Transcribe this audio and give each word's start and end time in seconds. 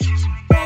relations. 0.00 0.57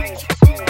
Thank 0.00 0.60
you. 0.60 0.69